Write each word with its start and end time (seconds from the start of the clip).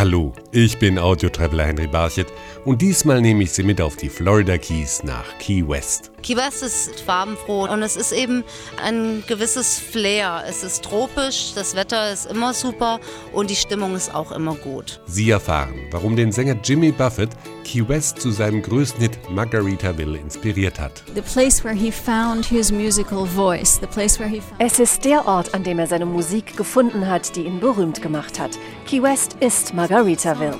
Hallo, 0.00 0.32
ich 0.50 0.78
bin 0.78 0.98
Audiotraveler 0.98 1.66
Henry 1.66 1.86
Barchet 1.86 2.28
und 2.64 2.80
diesmal 2.80 3.20
nehme 3.20 3.42
ich 3.42 3.52
Sie 3.52 3.62
mit 3.62 3.82
auf 3.82 3.96
die 3.96 4.08
Florida 4.08 4.56
Keys 4.56 5.04
nach 5.04 5.36
Key 5.38 5.68
West. 5.68 6.10
Key 6.22 6.36
West 6.36 6.62
ist 6.62 7.00
farbenfroh 7.00 7.64
und 7.64 7.82
es 7.82 7.96
ist 7.96 8.12
eben 8.12 8.44
ein 8.82 9.24
gewisses 9.26 9.78
Flair. 9.78 10.44
Es 10.46 10.62
ist 10.62 10.84
tropisch, 10.84 11.52
das 11.54 11.74
Wetter 11.74 12.12
ist 12.12 12.26
immer 12.26 12.52
super 12.52 13.00
und 13.32 13.48
die 13.48 13.56
Stimmung 13.56 13.96
ist 13.96 14.14
auch 14.14 14.30
immer 14.32 14.54
gut. 14.54 15.00
Sie 15.06 15.30
erfahren, 15.30 15.74
warum 15.90 16.16
den 16.16 16.30
Sänger 16.30 16.56
Jimmy 16.62 16.92
Buffett 16.92 17.30
Key 17.64 17.88
West 17.88 18.20
zu 18.20 18.30
seinem 18.30 18.62
größten 18.62 19.00
Hit 19.00 19.18
Margaritaville 19.30 20.18
inspiriert 20.18 20.78
hat. 20.78 21.04
Es 24.58 24.78
ist 24.78 25.04
der 25.04 25.26
Ort, 25.26 25.54
an 25.54 25.64
dem 25.64 25.78
er 25.78 25.86
seine 25.86 26.06
Musik 26.06 26.56
gefunden 26.56 27.06
hat, 27.06 27.34
die 27.36 27.42
ihn 27.42 27.60
berühmt 27.60 28.02
gemacht 28.02 28.38
hat. 28.38 28.58
Key 28.86 29.02
West 29.02 29.36
ist 29.40 29.72
Margaritaville. 29.72 30.58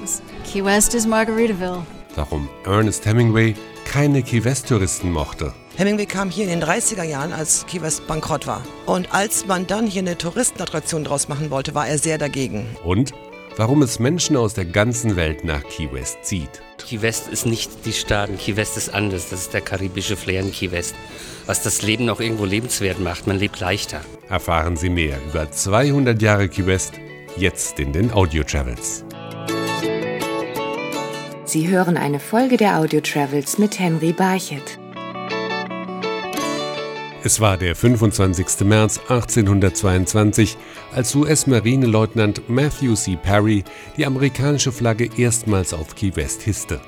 Key 0.51 0.65
West 0.65 0.95
is 0.95 1.07
Margaritaville. 1.07 1.85
Warum 2.17 2.49
Ernest 2.65 3.05
Hemingway 3.07 3.55
keine 3.91 4.23
Key 4.23 4.45
West-Touristen 4.45 5.11
mochte. 5.11 5.53
Hemingway 5.77 6.07
kam 6.07 6.31
hier 6.31 6.45
in 6.45 6.61
den 6.61 6.63
30er 6.63 7.03
Jahren, 7.03 7.33
als 7.33 7.67
Key 7.67 7.83
West 7.83 8.07
bankrott 8.07 8.47
war. 8.47 8.63
Und 8.87 9.13
als 9.13 9.47
man 9.47 9.67
dann 9.67 9.89
hier 9.89 10.03
eine 10.03 10.17
Touristenattraktion 10.17 11.03
draus 11.03 11.27
machen 11.27 11.51
wollte, 11.51 11.75
war 11.75 11.89
er 11.89 11.99
sehr 11.99 12.17
dagegen. 12.17 12.69
Und 12.85 13.13
warum 13.57 13.83
es 13.83 13.99
Menschen 13.99 14.37
aus 14.37 14.55
der 14.55 14.67
ganzen 14.67 15.17
Welt 15.17 15.43
nach 15.43 15.65
Key 15.65 15.93
West 15.93 16.19
zieht. 16.23 16.63
Key 16.79 17.03
West 17.03 17.27
ist 17.27 17.47
nicht 17.47 17.85
die 17.85 17.93
Staaten, 17.93 18.39
Key 18.39 18.55
West 18.55 18.77
ist 18.77 18.95
anders. 18.95 19.29
Das 19.29 19.41
ist 19.41 19.55
der 19.55 19.61
karibische 19.61 20.17
Flair 20.17 20.43
in 20.43 20.53
Key 20.53 20.71
West. 20.71 20.95
Was 21.47 21.65
das 21.65 21.83
Leben 21.83 22.09
auch 22.11 22.21
irgendwo 22.21 22.45
lebenswert 22.45 23.01
macht. 23.01 23.27
Man 23.27 23.41
lebt 23.41 23.59
leichter. 23.59 24.03
Erfahren 24.29 24.77
Sie 24.77 24.89
mehr 24.89 25.19
über 25.29 25.51
200 25.51 26.23
Jahre 26.23 26.49
Key 26.49 26.65
West 26.65 26.93
jetzt 27.37 27.81
in 27.81 27.93
den 27.93 28.13
Audio 28.13 28.45
Travels. 28.45 29.05
Sie 31.51 31.67
hören 31.67 31.97
eine 31.97 32.21
Folge 32.21 32.57
der 32.57 32.79
Audio 32.79 33.01
Travels 33.01 33.59
mit 33.59 33.77
Henry 33.81 34.13
Barchet. 34.13 34.79
Es 37.25 37.41
war 37.41 37.57
der 37.57 37.75
25. 37.75 38.61
März 38.61 39.01
1822, 39.09 40.57
als 40.95 41.13
US-Marineleutnant 41.17 42.49
Matthew 42.49 42.95
C. 42.95 43.19
Perry 43.21 43.65
die 43.97 44.07
amerikanische 44.07 44.71
Flagge 44.71 45.11
erstmals 45.17 45.75
auf 45.75 45.97
Key 45.97 46.15
West 46.15 46.43
hisste. 46.43 46.81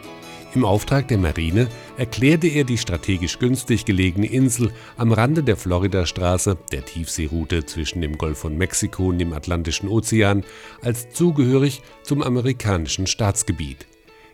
Im 0.55 0.65
Auftrag 0.65 1.09
der 1.09 1.19
Marine 1.19 1.67
erklärte 1.97 2.47
er 2.47 2.63
die 2.63 2.79
strategisch 2.79 3.41
günstig 3.41 3.85
gelegene 3.85 4.27
Insel 4.27 4.71
am 4.97 5.11
Rande 5.11 5.43
der 5.43 5.57
Floridastraße, 5.57 6.57
der 6.71 6.85
Tiefseeroute 6.85 7.67
zwischen 7.67 8.01
dem 8.01 8.17
Golf 8.17 8.39
von 8.39 8.57
Mexiko 8.57 9.09
und 9.09 9.19
dem 9.19 9.33
Atlantischen 9.33 9.89
Ozean, 9.89 10.45
als 10.83 11.11
zugehörig 11.11 11.83
zum 12.05 12.23
amerikanischen 12.23 13.09
Staatsgebiet. 13.09 13.89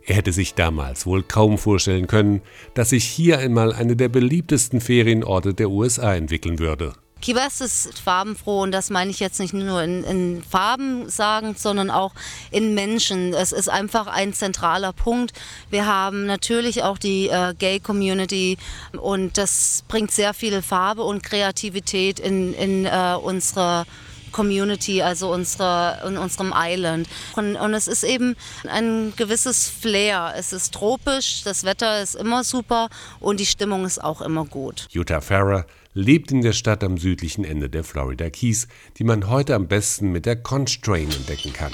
Er 0.09 0.15
hätte 0.15 0.33
sich 0.33 0.55
damals 0.55 1.05
wohl 1.05 1.23
kaum 1.23 1.59
vorstellen 1.59 2.07
können, 2.07 2.41
dass 2.73 2.91
sich 2.91 3.05
hier 3.05 3.41
einmal 3.41 3.75
eine 3.75 3.95
der 3.95 4.09
beliebtesten 4.09 4.81
Ferienorte 4.81 5.53
der 5.53 5.69
USA 5.69 6.15
entwickeln 6.15 6.59
würde. 6.59 6.95
Key 7.21 7.35
West 7.35 7.61
ist 7.61 7.99
farbenfroh 7.99 8.63
und 8.63 8.73
das 8.73 8.89
meine 8.89 9.11
ich 9.11 9.21
jetzt 9.21 9.39
nicht 9.39 9.53
nur 9.53 9.83
in, 9.83 10.05
in 10.05 10.43
Farben 10.43 11.11
sagend, 11.11 11.59
sondern 11.59 11.91
auch 11.91 12.15
in 12.51 12.73
Menschen. 12.73 13.35
Es 13.35 13.53
ist 13.53 13.69
einfach 13.69 14.07
ein 14.07 14.33
zentraler 14.33 14.95
Punkt. 14.95 15.33
Wir 15.69 15.85
haben 15.85 16.25
natürlich 16.25 16.85
auch 16.85 16.97
die 16.97 17.29
äh, 17.29 17.53
Gay 17.59 17.79
Community 17.79 18.57
und 18.99 19.37
das 19.37 19.85
bringt 19.89 20.11
sehr 20.11 20.33
viel 20.33 20.63
Farbe 20.63 21.03
und 21.03 21.23
Kreativität 21.23 22.19
in, 22.19 22.55
in 22.55 22.87
äh, 22.87 23.15
unsere 23.21 23.85
Community, 24.33 25.03
also 25.03 25.33
unsere, 25.33 26.03
in 26.07 26.17
unserem 26.17 26.53
Island. 26.55 27.09
Und, 27.37 27.57
und, 27.57 27.75
es 27.75 27.89
ist 27.89 28.05
eben 28.05 28.37
ein 28.67 29.13
gewisses 29.17 29.69
Flair. 29.69 30.35
Es 30.37 30.53
ist 30.53 30.75
tropisch, 30.75 31.43
das 31.45 31.65
Wetter 31.65 32.03
ist 32.03 32.15
immer 32.15 32.45
super 32.45 32.89
und 33.21 33.41
die 33.41 33.47
Stimmung 33.47 33.85
ist 33.85 34.03
auch 34.03 34.21
immer 34.21 34.45
gut. 34.45 34.87
Jutta 34.91 35.21
Farrer 35.21 35.67
lebt 35.95 36.31
in 36.31 36.43
der 36.43 36.53
Stadt 36.53 36.85
am 36.85 36.97
südlichen 36.99 37.45
Ende 37.45 37.69
der 37.69 37.85
Florida 37.85 38.31
Keys, 38.31 38.69
die 38.99 39.05
man 39.05 39.29
heute 39.29 39.55
am 39.55 39.67
besten 39.67 40.13
mit 40.13 40.27
der 40.27 40.37
Conch 40.37 40.81
Train 40.81 41.11
entdecken 41.11 41.53
kann. 41.53 41.73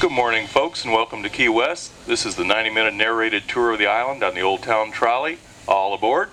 Good 0.00 0.10
morning, 0.10 0.46
folks, 0.48 0.84
and 0.84 0.92
welcome 0.92 1.22
to 1.22 1.28
Key 1.28 1.48
West. 1.48 1.92
This 2.06 2.26
is 2.26 2.34
the 2.34 2.44
90 2.44 2.70
minute 2.70 2.94
narrated 2.94 3.44
tour 3.48 3.72
of 3.72 3.78
the 3.78 3.86
island 3.86 4.22
on 4.24 4.34
the 4.34 4.42
Old 4.42 4.62
Town 4.62 4.90
Trolley. 4.92 5.38
All 5.66 5.94
aboard. 5.94 6.28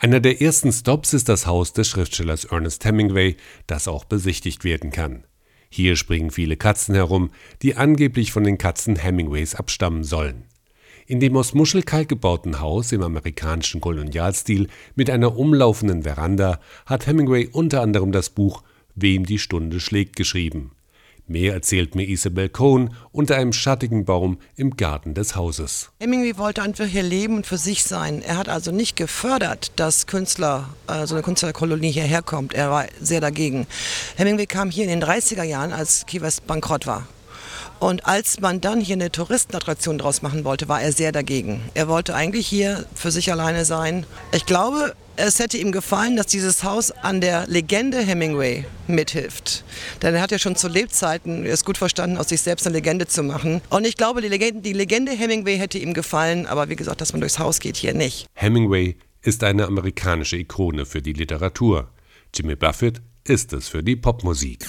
Einer 0.00 0.20
der 0.20 0.40
ersten 0.40 0.70
Stops 0.70 1.12
ist 1.12 1.28
das 1.28 1.48
Haus 1.48 1.72
des 1.72 1.88
Schriftstellers 1.88 2.44
Ernest 2.44 2.84
Hemingway, 2.84 3.36
das 3.66 3.88
auch 3.88 4.04
besichtigt 4.04 4.62
werden 4.62 4.92
kann. 4.92 5.24
Hier 5.70 5.96
springen 5.96 6.30
viele 6.30 6.56
Katzen 6.56 6.94
herum, 6.94 7.30
die 7.62 7.74
angeblich 7.74 8.30
von 8.30 8.44
den 8.44 8.58
Katzen 8.58 8.94
Hemingways 8.94 9.56
abstammen 9.56 10.04
sollen. 10.04 10.44
In 11.08 11.18
dem 11.18 11.36
aus 11.36 11.52
Muschelkalk 11.52 12.08
gebauten 12.08 12.60
Haus 12.60 12.92
im 12.92 13.02
amerikanischen 13.02 13.80
Kolonialstil 13.80 14.68
mit 14.94 15.10
einer 15.10 15.36
umlaufenden 15.36 16.04
Veranda 16.04 16.60
hat 16.86 17.08
Hemingway 17.08 17.48
unter 17.50 17.82
anderem 17.82 18.12
das 18.12 18.30
Buch 18.30 18.62
Wem 18.94 19.26
die 19.26 19.40
Stunde 19.40 19.80
schlägt 19.80 20.14
geschrieben. 20.14 20.70
Mehr 21.30 21.52
erzählt 21.52 21.94
mir 21.94 22.08
Isabel 22.08 22.48
Cohn 22.48 22.94
unter 23.12 23.36
einem 23.36 23.52
schattigen 23.52 24.06
Baum 24.06 24.38
im 24.56 24.78
Garten 24.78 25.12
des 25.12 25.36
Hauses. 25.36 25.90
Hemingway 26.00 26.38
wollte 26.38 26.62
einfach 26.62 26.86
hier 26.86 27.02
leben 27.02 27.36
und 27.36 27.46
für 27.46 27.58
sich 27.58 27.84
sein. 27.84 28.22
Er 28.22 28.38
hat 28.38 28.48
also 28.48 28.72
nicht 28.72 28.96
gefördert, 28.96 29.72
dass 29.76 30.06
Künstler, 30.06 30.70
äh, 30.86 31.06
so 31.06 31.14
eine 31.14 31.22
Künstlerkolonie 31.22 31.90
hierher 31.90 32.22
kommt. 32.22 32.54
Er 32.54 32.70
war 32.70 32.86
sehr 32.98 33.20
dagegen. 33.20 33.66
Hemingway 34.16 34.46
kam 34.46 34.70
hier 34.70 34.84
in 34.84 34.90
den 34.90 35.04
30er 35.04 35.42
Jahren, 35.42 35.74
als 35.74 36.06
Key 36.06 36.22
West 36.22 36.46
bankrott 36.46 36.86
war. 36.86 37.06
Und 37.78 38.06
als 38.06 38.40
man 38.40 38.62
dann 38.62 38.80
hier 38.80 38.96
eine 38.96 39.12
Touristenattraktion 39.12 39.98
draus 39.98 40.22
machen 40.22 40.44
wollte, 40.44 40.68
war 40.68 40.80
er 40.80 40.92
sehr 40.92 41.12
dagegen. 41.12 41.60
Er 41.74 41.88
wollte 41.88 42.14
eigentlich 42.14 42.46
hier 42.46 42.86
für 42.94 43.10
sich 43.10 43.30
alleine 43.30 43.66
sein. 43.66 44.06
Ich 44.32 44.46
glaube, 44.46 44.94
es 45.18 45.40
hätte 45.40 45.58
ihm 45.58 45.72
gefallen, 45.72 46.16
dass 46.16 46.26
dieses 46.26 46.62
Haus 46.62 46.90
an 46.90 47.20
der 47.20 47.46
Legende 47.48 47.98
Hemingway 47.98 48.64
mithilft. 48.86 49.64
Denn 50.00 50.14
er 50.14 50.22
hat 50.22 50.30
ja 50.30 50.38
schon 50.38 50.56
zu 50.56 50.68
Lebzeiten 50.68 51.44
es 51.44 51.64
gut 51.64 51.76
verstanden, 51.76 52.16
aus 52.16 52.28
sich 52.28 52.40
selbst 52.40 52.66
eine 52.66 52.76
Legende 52.76 53.06
zu 53.06 53.22
machen. 53.22 53.60
Und 53.68 53.86
ich 53.86 53.96
glaube, 53.96 54.22
die 54.22 54.28
Legende, 54.28 54.62
die 54.62 54.72
Legende 54.72 55.12
Hemingway 55.12 55.58
hätte 55.58 55.78
ihm 55.78 55.92
gefallen, 55.92 56.46
aber 56.46 56.68
wie 56.68 56.76
gesagt, 56.76 57.00
dass 57.00 57.12
man 57.12 57.20
durchs 57.20 57.38
Haus 57.38 57.58
geht, 57.58 57.76
hier 57.76 57.94
nicht. 57.94 58.26
Hemingway 58.34 58.96
ist 59.22 59.42
eine 59.42 59.66
amerikanische 59.66 60.36
Ikone 60.36 60.86
für 60.86 61.02
die 61.02 61.12
Literatur. 61.12 61.88
Jimmy 62.34 62.54
Buffett 62.54 63.02
ist 63.24 63.52
es 63.52 63.68
für 63.68 63.82
die 63.82 63.96
Popmusik. 63.96 64.64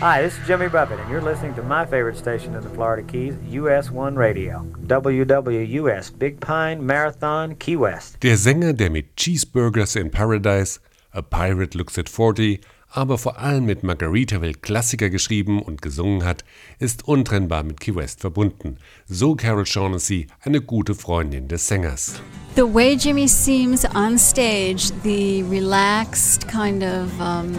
Hi, 0.00 0.20
this 0.20 0.36
is 0.36 0.46
Jimmy 0.46 0.68
Buffett, 0.68 1.00
and 1.00 1.10
you're 1.10 1.22
listening 1.22 1.54
to 1.54 1.62
my 1.62 1.86
favorite 1.86 2.18
station 2.18 2.54
in 2.54 2.60
the 2.60 2.68
Florida 2.68 3.02
Keys, 3.02 3.34
US 3.52 3.90
1 3.90 4.14
Radio, 4.14 4.62
WWUS 4.88 6.18
Big 6.18 6.38
Pine 6.38 6.84
Marathon, 6.84 7.56
Key 7.56 7.76
West. 7.76 8.18
Der 8.22 8.36
Sänger, 8.36 8.74
der 8.74 8.90
mit 8.90 9.16
Cheeseburgers 9.16 9.96
in 9.96 10.10
Paradise, 10.10 10.80
A 11.14 11.22
Pirate 11.22 11.78
Looks 11.78 11.96
at 11.96 12.10
40, 12.10 12.60
aber 12.90 13.16
vor 13.16 13.38
allem 13.38 13.64
mit 13.64 13.84
Margaritaville 13.84 14.52
Klassiker 14.60 15.08
geschrieben 15.08 15.62
und 15.62 15.80
gesungen 15.80 16.26
hat, 16.26 16.44
ist 16.78 17.08
untrennbar 17.08 17.62
mit 17.62 17.80
Key 17.80 17.94
West 17.94 18.20
verbunden. 18.20 18.76
So 19.06 19.34
Carol 19.34 19.64
Shaughnessy, 19.64 20.26
eine 20.42 20.60
gute 20.60 20.94
Freundin 20.94 21.48
des 21.48 21.68
Sängers. 21.68 22.20
The 22.54 22.64
way 22.64 22.96
Jimmy 22.96 23.28
seems 23.28 23.86
on 23.94 24.18
stage, 24.18 24.92
the 25.02 25.42
relaxed 25.44 26.46
kind 26.46 26.82
of 26.82 27.18
um 27.18 27.56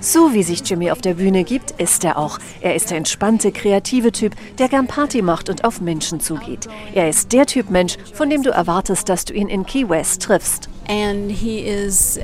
so 0.00 0.34
wie 0.34 0.42
sich 0.42 0.68
Jimmy 0.68 0.90
auf 0.90 1.00
der 1.00 1.14
Bühne 1.14 1.44
gibt, 1.44 1.70
ist 1.72 2.04
er 2.04 2.18
auch. 2.18 2.38
Er 2.60 2.74
ist 2.74 2.90
der 2.90 2.98
entspannte, 2.98 3.52
kreative 3.52 4.12
Typ, 4.12 4.34
der 4.58 4.68
gern 4.68 4.86
Party 4.86 5.22
macht 5.22 5.48
und 5.48 5.64
auf 5.64 5.80
Menschen 5.80 6.20
zugeht. 6.20 6.68
Er 6.94 7.08
ist 7.08 7.32
der 7.32 7.46
Typ 7.46 7.70
Mensch, 7.70 7.96
von 8.14 8.30
dem 8.30 8.42
du 8.42 8.50
erwartest, 8.50 9.08
dass 9.08 9.24
du 9.24 9.34
ihn 9.34 9.48
in 9.48 9.64
Key 9.64 9.88
West 9.88 10.22
triffst. 10.22 10.68
And 10.88 11.30
he 11.30 11.60
is 11.60 12.18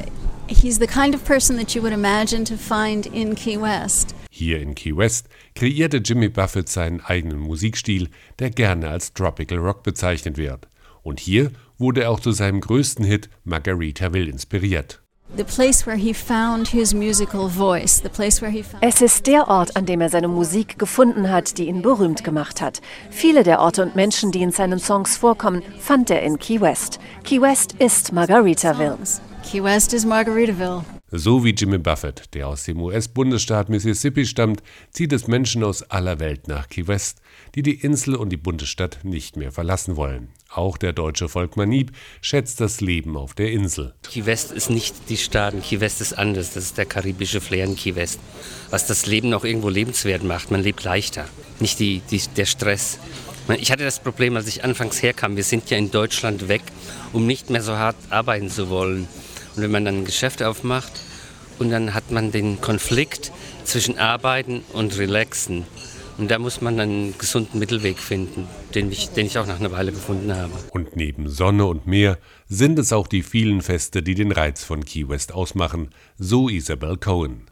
he's 0.48 0.78
the 0.78 0.86
kind 0.86 1.14
of 1.14 1.24
person 1.24 1.56
that 1.58 1.74
you 1.74 1.82
would 1.82 1.92
imagine 1.92 2.44
to 2.44 2.56
find 2.56 3.06
in 3.06 3.34
Key 3.34 3.60
West. 3.60 4.14
Hier 4.30 4.60
in 4.60 4.74
Key 4.74 4.96
West 4.96 5.28
kreierte 5.54 5.98
Jimmy 5.98 6.28
Buffett 6.28 6.68
seinen 6.68 7.00
eigenen 7.00 7.38
Musikstil, 7.38 8.08
der 8.38 8.50
gerne 8.50 8.88
als 8.88 9.12
Tropical 9.12 9.58
Rock 9.58 9.82
bezeichnet 9.82 10.36
wird. 10.36 10.68
Und 11.02 11.20
hier 11.20 11.50
wurde 11.78 12.02
er 12.02 12.10
auch 12.10 12.20
zu 12.20 12.32
seinem 12.32 12.60
größten 12.60 13.04
Hit 13.04 13.28
Margaritaville 13.44 14.30
inspiriert. 14.30 15.02
Es 18.80 19.00
ist 19.00 19.26
der 19.26 19.48
Ort, 19.48 19.76
an 19.76 19.86
dem 19.86 20.00
er 20.00 20.08
seine 20.08 20.28
Musik 20.28 20.78
gefunden 20.78 21.30
hat, 21.30 21.58
die 21.58 21.68
ihn 21.68 21.82
berühmt 21.82 22.24
gemacht 22.24 22.60
hat. 22.60 22.80
Viele 23.10 23.42
der 23.42 23.60
Orte 23.60 23.82
und 23.82 23.94
Menschen, 23.94 24.32
die 24.32 24.42
in 24.42 24.50
seinen 24.50 24.78
Songs 24.78 25.16
vorkommen, 25.16 25.62
fand 25.78 26.10
er 26.10 26.22
in 26.22 26.38
Key 26.38 26.60
West. 26.60 26.98
Key 27.24 27.40
West 27.40 27.74
ist 27.78 28.12
Margaritaville. 28.12 28.98
Key 29.44 29.62
West 29.62 29.92
is 29.92 30.04
Margaritaville. 30.04 30.82
So 31.10 31.42
wie 31.42 31.54
Jimmy 31.54 31.78
Buffett, 31.78 32.34
der 32.34 32.48
aus 32.48 32.64
dem 32.64 32.82
US-Bundesstaat 32.82 33.70
Mississippi 33.70 34.26
stammt, 34.26 34.62
zieht 34.90 35.14
es 35.14 35.26
Menschen 35.26 35.64
aus 35.64 35.82
aller 35.84 36.20
Welt 36.20 36.48
nach 36.48 36.68
Key 36.68 36.86
West, 36.86 37.22
die 37.54 37.62
die 37.62 37.80
Insel 37.80 38.14
und 38.14 38.28
die 38.28 38.36
bunte 38.36 38.66
Stadt 38.66 38.98
nicht 39.04 39.38
mehr 39.38 39.50
verlassen 39.50 39.96
wollen. 39.96 40.28
Auch 40.50 40.76
der 40.76 40.92
deutsche 40.92 41.30
Volkmar 41.30 41.64
Nieb 41.64 41.92
schätzt 42.20 42.60
das 42.60 42.82
Leben 42.82 43.16
auf 43.16 43.32
der 43.32 43.52
Insel. 43.52 43.94
Key 44.02 44.26
West 44.26 44.52
ist 44.52 44.68
nicht 44.68 44.94
die 45.08 45.16
Staaten, 45.16 45.62
Key 45.62 45.80
West 45.80 46.02
ist 46.02 46.12
anders. 46.12 46.52
Das 46.52 46.64
ist 46.64 46.76
der 46.76 46.84
karibische 46.84 47.40
Flair 47.40 47.64
in 47.64 47.76
Key 47.76 47.94
West. 47.94 48.20
Was 48.68 48.86
das 48.86 49.06
Leben 49.06 49.32
auch 49.32 49.44
irgendwo 49.44 49.70
lebenswert 49.70 50.24
macht. 50.24 50.50
Man 50.50 50.62
lebt 50.62 50.84
leichter, 50.84 51.24
nicht 51.58 51.78
die, 51.78 52.02
die, 52.10 52.20
der 52.36 52.44
Stress. 52.44 52.98
Ich 53.58 53.72
hatte 53.72 53.84
das 53.84 54.00
Problem, 54.00 54.36
als 54.36 54.46
ich 54.46 54.62
anfangs 54.62 55.02
herkam. 55.02 55.36
Wir 55.36 55.44
sind 55.44 55.70
ja 55.70 55.78
in 55.78 55.90
Deutschland 55.90 56.48
weg, 56.48 56.60
um 57.14 57.26
nicht 57.26 57.48
mehr 57.48 57.62
so 57.62 57.78
hart 57.78 57.96
arbeiten 58.10 58.50
zu 58.50 58.68
wollen. 58.68 59.08
Und 59.58 59.64
wenn 59.64 59.72
man 59.72 59.84
dann 59.84 59.96
ein 59.96 60.04
Geschäft 60.04 60.40
aufmacht 60.40 60.92
und 61.58 61.70
dann 61.70 61.92
hat 61.92 62.12
man 62.12 62.30
den 62.30 62.60
Konflikt 62.60 63.32
zwischen 63.64 63.98
Arbeiten 63.98 64.62
und 64.72 64.96
Relaxen. 64.98 65.64
Und 66.16 66.30
da 66.30 66.38
muss 66.38 66.60
man 66.60 66.78
einen 66.78 67.18
gesunden 67.18 67.58
Mittelweg 67.58 67.98
finden, 67.98 68.46
den 68.76 68.92
ich, 68.92 69.08
den 69.08 69.26
ich 69.26 69.36
auch 69.36 69.48
nach 69.48 69.58
einer 69.58 69.72
Weile 69.72 69.90
gefunden 69.90 70.32
habe. 70.32 70.52
Und 70.70 70.94
neben 70.94 71.28
Sonne 71.28 71.66
und 71.66 71.88
Meer 71.88 72.18
sind 72.48 72.78
es 72.78 72.92
auch 72.92 73.08
die 73.08 73.24
vielen 73.24 73.60
Feste, 73.60 74.00
die 74.00 74.14
den 74.14 74.30
Reiz 74.30 74.62
von 74.62 74.84
Key 74.84 75.08
West 75.08 75.34
ausmachen, 75.34 75.90
so 76.18 76.48
Isabel 76.48 76.96
Cohen. 76.96 77.47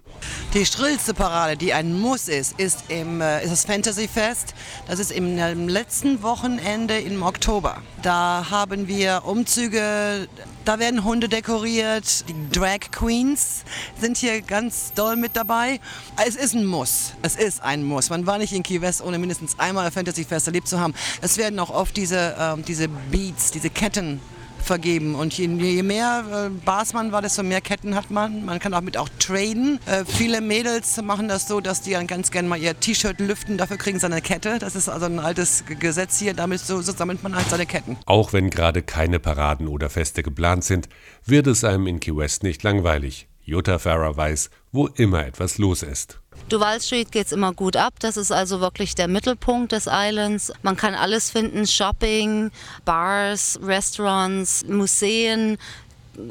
Die 0.54 0.64
schrillste 0.64 1.14
Parade, 1.14 1.56
die 1.56 1.72
ein 1.72 1.98
Muss 1.98 2.28
ist, 2.28 2.58
ist, 2.58 2.84
im, 2.88 3.20
äh, 3.20 3.42
ist 3.42 3.50
das 3.50 3.64
Fantasy 3.64 4.08
Fest. 4.08 4.54
Das 4.86 4.98
ist 4.98 5.12
im, 5.12 5.38
im 5.38 5.68
letzten 5.68 6.22
Wochenende 6.22 6.98
im 6.98 7.22
Oktober. 7.22 7.82
Da 8.02 8.46
haben 8.50 8.88
wir 8.88 9.22
Umzüge, 9.24 10.28
da 10.64 10.78
werden 10.78 11.04
Hunde 11.04 11.28
dekoriert. 11.28 12.28
Die 12.28 12.34
Drag 12.50 12.90
Queens 12.90 13.64
sind 14.00 14.16
hier 14.16 14.40
ganz 14.40 14.92
doll 14.94 15.16
mit 15.16 15.36
dabei. 15.36 15.80
Es 16.26 16.36
ist 16.36 16.54
ein 16.54 16.64
Muss. 16.64 17.12
Es 17.22 17.36
ist 17.36 17.62
ein 17.62 17.84
Muss. 17.84 18.10
Man 18.10 18.26
war 18.26 18.38
nicht 18.38 18.52
in 18.52 18.62
Key 18.62 18.80
West, 18.80 19.02
ohne 19.02 19.18
mindestens 19.18 19.58
einmal 19.58 19.90
Fantasy 19.90 20.24
Fest 20.24 20.46
erlebt 20.46 20.68
zu 20.68 20.80
haben. 20.80 20.94
Es 21.20 21.36
werden 21.38 21.58
auch 21.58 21.70
oft 21.70 21.96
diese, 21.96 22.36
äh, 22.38 22.62
diese 22.62 22.88
Beats, 22.88 23.50
diese 23.50 23.70
Ketten 23.70 24.20
vergeben. 24.66 25.14
Und 25.14 25.36
je, 25.38 25.46
je 25.46 25.82
mehr 25.82 26.48
äh, 26.48 26.64
Bars 26.64 26.92
man 26.92 27.12
war, 27.12 27.22
desto 27.22 27.42
mehr 27.42 27.60
Ketten 27.60 27.94
hat 27.94 28.10
man. 28.10 28.44
Man 28.44 28.58
kann 28.58 28.74
auch 28.74 28.80
mit 28.80 28.96
auch 28.96 29.08
traden. 29.18 29.78
Äh, 29.86 30.04
viele 30.04 30.40
Mädels 30.40 31.00
machen 31.02 31.28
das 31.28 31.48
so, 31.48 31.60
dass 31.60 31.82
die 31.82 31.92
dann 31.92 32.06
ganz 32.06 32.30
gerne 32.30 32.48
mal 32.48 32.58
ihr 32.58 32.78
T-Shirt 32.78 33.18
lüften. 33.20 33.56
Dafür 33.56 33.76
kriegen 33.76 33.98
sie 33.98 34.06
eine 34.06 34.20
Kette. 34.20 34.58
Das 34.58 34.76
ist 34.76 34.88
also 34.88 35.06
ein 35.06 35.18
altes 35.18 35.64
Gesetz 35.80 36.18
hier. 36.18 36.34
Damit 36.34 36.60
so, 36.60 36.82
so 36.82 36.92
sammelt 36.92 37.22
man 37.22 37.34
halt 37.34 37.48
seine 37.48 37.66
Ketten. 37.66 37.96
Auch 38.06 38.32
wenn 38.32 38.50
gerade 38.50 38.82
keine 38.82 39.18
Paraden 39.18 39.68
oder 39.68 39.88
Feste 39.88 40.22
geplant 40.22 40.64
sind, 40.64 40.88
wird 41.24 41.46
es 41.46 41.64
einem 41.64 41.86
in 41.86 42.00
Key 42.00 42.16
West 42.16 42.42
nicht 42.42 42.62
langweilig. 42.62 43.28
Jutta 43.42 43.78
Farrer 43.78 44.16
weiß, 44.16 44.50
wo 44.72 44.88
immer 44.88 45.24
etwas 45.24 45.58
los 45.58 45.84
ist. 45.84 46.20
Duval 46.48 46.80
Street 46.80 47.10
geht 47.10 47.26
es 47.26 47.32
immer 47.32 47.52
gut 47.52 47.76
ab. 47.76 47.94
Das 47.98 48.16
ist 48.16 48.30
also 48.30 48.60
wirklich 48.60 48.94
der 48.94 49.08
Mittelpunkt 49.08 49.72
des 49.72 49.88
Islands. 49.90 50.52
Man 50.62 50.76
kann 50.76 50.94
alles 50.94 51.30
finden: 51.30 51.66
Shopping, 51.66 52.50
Bars, 52.84 53.58
Restaurants, 53.62 54.64
Museen. 54.68 55.58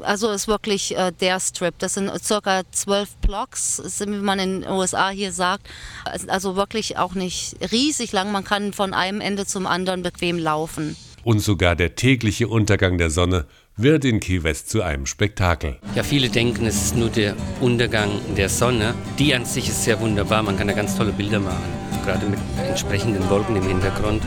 Also 0.02 0.32
ist 0.32 0.48
wirklich 0.48 0.98
äh, 0.98 1.12
der 1.12 1.40
Strip. 1.40 1.76
Das 1.80 1.94
sind 1.94 2.12
circa 2.24 2.64
zwölf 2.72 3.16
Blocks, 3.18 3.82
wie 4.00 4.06
man 4.08 4.40
in 4.40 4.62
den 4.62 4.72
USA 4.72 5.10
hier 5.10 5.32
sagt. 5.32 5.68
Also 6.28 6.56
wirklich 6.56 6.98
auch 6.98 7.14
nicht 7.14 7.56
riesig 7.72 8.12
lang. 8.12 8.32
Man 8.32 8.44
kann 8.44 8.74
von 8.74 8.94
einem 8.94 9.22
Ende 9.22 9.46
zum 9.46 9.68
anderen 9.68 10.02
bequem 10.02 10.40
laufen. 10.40 10.96
Und 11.26 11.40
sogar 11.40 11.76
der 11.76 11.96
tägliche 11.96 12.48
Untergang 12.48 13.00
der 13.00 13.10
Sonne 13.10 13.48
wird 13.76 14.06
in 14.06 14.20
Key 14.20 14.44
West 14.44 14.70
zu 14.70 14.84
einem 14.84 15.08
Spektakel. 15.08 15.80
Ja, 15.96 16.04
viele 16.04 16.30
denken, 16.30 16.68
es 16.68 16.76
ist 16.76 16.96
nur 16.96 17.10
der 17.10 17.36
Untergang 17.62 18.12
der 18.38 18.48
Sonne. 18.48 18.94
Die 19.18 19.34
an 19.34 19.44
sich 19.44 19.68
ist 19.68 19.86
sehr 19.86 20.00
wunderbar. 20.00 20.44
Man 20.44 20.56
kann 20.56 20.68
da 20.68 20.76
ganz 20.76 20.96
tolle 20.96 21.12
Bilder 21.12 21.40
machen, 21.40 21.64
gerade 22.06 22.28
mit 22.28 22.38
entsprechenden 22.70 23.28
Wolken 23.28 23.56
im 23.56 23.68
Hintergrund. 23.68 24.22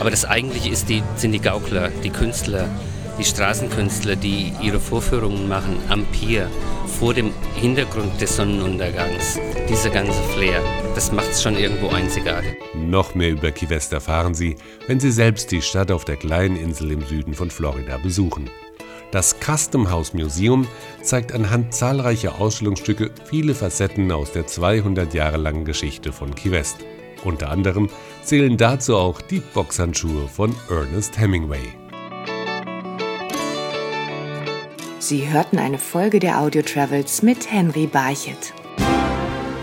Aber 0.00 0.10
das 0.10 0.24
eigentliche 0.24 0.70
ist 0.70 0.88
die, 0.88 1.02
sind 1.16 1.32
die 1.32 1.40
Gaukler, 1.40 1.90
die 2.02 2.08
Künstler, 2.08 2.70
die 3.18 3.24
Straßenkünstler, 3.24 4.16
die 4.16 4.52
ihre 4.60 4.80
Vorführungen 4.80 5.48
machen 5.48 5.76
am 5.88 6.04
Pier 6.06 6.50
vor 6.98 7.14
dem 7.14 7.32
Hintergrund 7.54 8.20
des 8.20 8.36
Sonnenuntergangs. 8.36 9.38
Dieser 9.68 9.90
ganze 9.90 10.22
Flair, 10.34 10.62
das 10.94 11.12
macht 11.12 11.30
es 11.30 11.42
schon 11.42 11.56
irgendwo 11.56 11.88
einzigartig. 11.88 12.56
Noch 12.74 13.14
mehr 13.14 13.30
über 13.30 13.50
Key 13.50 13.68
West 13.68 13.92
erfahren 13.92 14.34
Sie, 14.34 14.56
wenn 14.86 15.00
Sie 15.00 15.10
selbst 15.10 15.50
die 15.50 15.62
Stadt 15.62 15.90
auf 15.90 16.04
der 16.04 16.16
kleinen 16.16 16.56
Insel 16.56 16.92
im 16.92 17.06
Süden 17.06 17.34
von 17.34 17.50
Florida 17.50 17.98
besuchen. 17.98 18.50
Das 19.10 19.36
Custom 19.38 19.90
House 19.90 20.12
Museum 20.12 20.66
zeigt 21.02 21.32
anhand 21.32 21.72
zahlreicher 21.72 22.40
Ausstellungsstücke 22.40 23.10
viele 23.24 23.54
Facetten 23.54 24.10
aus 24.10 24.32
der 24.32 24.46
200 24.46 25.14
Jahre 25.14 25.36
langen 25.36 25.64
Geschichte 25.64 26.12
von 26.12 26.34
Key 26.34 26.50
West. 26.50 26.78
Unter 27.22 27.50
anderem 27.50 27.88
zählen 28.22 28.56
dazu 28.56 28.96
auch 28.96 29.20
die 29.22 29.40
Boxhandschuhe 29.40 30.28
von 30.28 30.54
Ernest 30.68 31.18
Hemingway. 31.18 31.83
Sie 35.06 35.30
hörten 35.30 35.58
eine 35.58 35.76
Folge 35.76 36.18
der 36.18 36.40
Audio 36.40 36.62
Travels 36.62 37.20
mit 37.20 37.52
Henry 37.52 37.86
Barchet. 37.86 38.54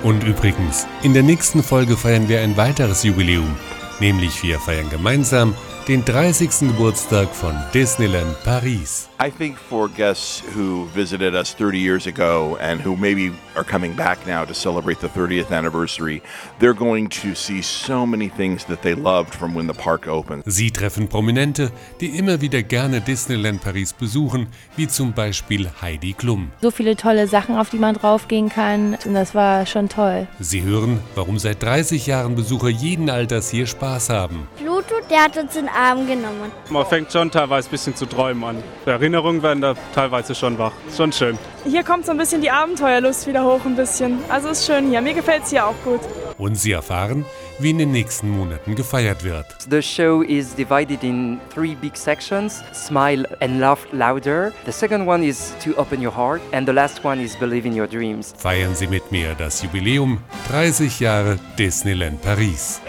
Und 0.03 0.23
übrigens, 0.23 0.85
in 1.01 1.15
der 1.15 1.23
nächsten 1.23 1.63
Folge 1.63 1.97
feiern 1.97 2.29
wir 2.29 2.41
ein 2.41 2.57
weiteres 2.57 3.01
Jubiläum, 3.01 3.57
nämlich 3.99 4.43
wir 4.43 4.59
feiern 4.59 4.91
gemeinsam 4.91 5.55
den 5.87 6.05
30. 6.05 6.67
Geburtstag 6.67 7.33
von 7.33 7.55
Disneyland 7.73 8.35
Paris. 8.43 9.09
I 9.23 9.29
think 9.29 9.57
for 9.57 9.87
guests 9.87 10.41
who 10.55 10.87
visited 10.95 11.35
us 11.35 11.53
30 11.53 11.77
years 11.77 12.07
ago 12.07 12.57
and 12.59 12.81
who 12.83 12.95
maybe 12.95 13.31
are 13.55 13.63
coming 13.63 13.95
back 13.95 14.17
now 14.25 14.43
to 14.43 14.53
celebrate 14.53 14.99
the 14.99 15.07
30th 15.07 15.51
anniversary, 15.51 16.23
they're 16.59 16.73
going 16.73 17.07
to 17.09 17.35
see 17.35 17.61
so 17.61 18.05
many 18.05 18.29
things 18.29 18.65
that 18.65 18.81
they 18.81 18.95
loved 18.95 19.35
from 19.35 19.53
when 19.53 19.67
the 19.67 19.75
park 19.75 20.07
opened. 20.07 20.43
Sie 20.47 20.71
treffen 20.71 21.07
Prominente, 21.07 21.71
die 21.99 22.17
immer 22.17 22.41
wieder 22.41 22.63
gerne 22.63 22.99
Disneyland 22.99 23.61
Paris 23.61 23.93
besuchen, 23.93 24.47
wie 24.75 24.87
zum 24.87 25.13
Beispiel 25.13 25.69
Heidi 25.81 26.13
Klum. 26.13 26.51
So 26.61 26.71
viele 26.71 26.95
tolle 26.95 27.27
Sachen, 27.27 27.55
auf 27.57 27.69
die 27.69 27.77
man 27.77 27.93
draufgehen 27.95 28.49
kann 28.49 28.97
und 29.05 29.13
das 29.13 29.35
war 29.35 29.67
schon 29.67 29.87
toll. 29.87 30.27
Sie 30.39 30.63
hören, 30.63 30.99
warum 31.13 31.37
seit 31.37 31.61
30 31.61 32.07
Jahren 32.07 32.33
Besucher 32.33 32.69
jeden 32.69 33.09
Alters 33.09 33.51
hier 33.51 33.67
Spaß 33.67 34.09
haben. 34.09 34.47
Pluto, 34.57 34.95
der 35.11 35.25
hat 35.25 35.37
uns 35.37 35.55
in 35.55 35.69
Arm 35.73 36.07
genommen. 36.07 36.51
Man 36.69 36.85
fängt 36.85 37.11
schon 37.11 37.31
teilweise 37.31 37.67
ein 37.67 37.71
bisschen 37.71 37.95
zu 37.95 38.05
träumen 38.05 38.43
an. 38.43 38.63
Erinnerungen 38.85 39.41
werden 39.41 39.61
da 39.61 39.75
teilweise 39.93 40.35
schon 40.35 40.57
wach. 40.57 40.73
Schon 40.95 41.11
schön. 41.11 41.37
Hier 41.63 41.83
kommt 41.83 42.05
so 42.05 42.11
ein 42.11 42.17
bisschen 42.17 42.41
die 42.41 42.49
Abenteuerlust 42.49 43.27
wieder 43.27 43.43
hoch 43.43 43.63
ein 43.65 43.75
bisschen. 43.75 44.19
Also 44.29 44.49
ist 44.49 44.65
schön 44.65 44.89
hier. 44.89 45.01
Mir 45.01 45.13
gefällt 45.13 45.43
es 45.43 45.49
hier 45.51 45.65
auch 45.65 45.75
gut. 45.83 46.01
Und 46.37 46.55
Sie 46.55 46.71
erfahren, 46.71 47.23
wie 47.59 47.69
in 47.69 47.77
den 47.77 47.91
nächsten 47.91 48.29
Monaten 48.29 48.73
gefeiert 48.75 49.23
wird. 49.23 49.45
The 49.69 49.81
show 49.81 50.23
is 50.23 50.55
divided 50.55 51.03
in 51.03 51.39
three 51.53 51.75
big 51.75 51.95
sections 51.95 52.63
Smile 52.73 53.25
and 53.41 53.59
Laugh 53.59 53.85
Louder. 53.91 54.51
The 54.65 54.71
second 54.71 55.07
one 55.07 55.23
is 55.23 55.53
To 55.63 55.77
Open 55.77 56.03
Your 56.03 56.15
Heart. 56.15 56.41
And 56.51 56.67
the 56.67 56.73
last 56.73 57.03
one 57.05 57.21
is 57.23 57.35
Believe 57.35 57.67
in 57.67 57.79
Your 57.79 57.87
Dreams. 57.87 58.33
Feiern 58.37 58.73
Sie 58.73 58.87
mit 58.87 59.11
mir 59.11 59.35
das 59.35 59.61
Jubiläum 59.61 60.19
30 60.49 60.99
Jahre 60.99 61.37
Disneyland 61.59 62.21
Paris. 62.23 62.81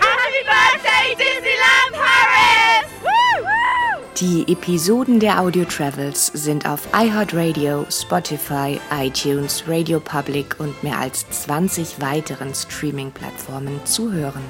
Die 4.23 4.45
Episoden 4.47 5.19
der 5.19 5.41
Audio 5.41 5.64
Travels 5.64 6.29
sind 6.29 6.64
auf 6.64 6.87
iHeartRadio, 6.95 7.85
Spotify, 7.91 8.79
iTunes, 8.97 9.64
Radio 9.67 9.99
Public 9.99 10.61
und 10.61 10.81
mehr 10.85 10.97
als 10.97 11.29
20 11.29 12.00
weiteren 12.00 12.55
Streaming-Plattformen 12.55 13.85
zu 13.85 14.12
hören. 14.12 14.45